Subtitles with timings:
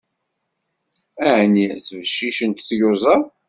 [1.35, 3.21] Ɛni ttbeccicent tyuzaḍ?